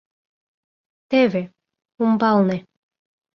[1.09, 1.43] —Теве...
[2.03, 2.57] умбалне...